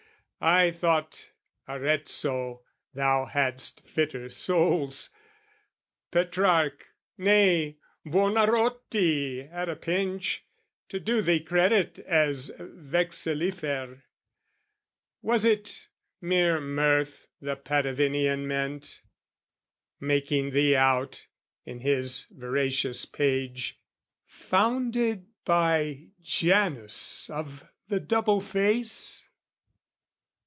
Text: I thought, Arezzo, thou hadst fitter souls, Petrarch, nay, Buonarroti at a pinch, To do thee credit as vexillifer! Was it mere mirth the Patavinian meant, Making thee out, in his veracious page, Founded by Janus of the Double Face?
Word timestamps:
I 0.43 0.71
thought, 0.71 1.29
Arezzo, 1.67 2.63
thou 2.95 3.25
hadst 3.25 3.87
fitter 3.87 4.27
souls, 4.31 5.11
Petrarch, 6.09 6.87
nay, 7.15 7.77
Buonarroti 8.03 9.47
at 9.53 9.69
a 9.69 9.75
pinch, 9.75 10.43
To 10.89 10.99
do 10.99 11.21
thee 11.21 11.41
credit 11.41 11.99
as 12.07 12.51
vexillifer! 12.57 14.01
Was 15.21 15.45
it 15.45 15.89
mere 16.19 16.59
mirth 16.59 17.27
the 17.39 17.55
Patavinian 17.55 18.47
meant, 18.47 19.03
Making 19.99 20.49
thee 20.53 20.75
out, 20.75 21.27
in 21.65 21.81
his 21.81 22.25
veracious 22.31 23.05
page, 23.05 23.79
Founded 24.25 25.27
by 25.45 26.07
Janus 26.19 27.29
of 27.29 27.69
the 27.89 27.99
Double 27.99 28.41
Face? 28.41 29.23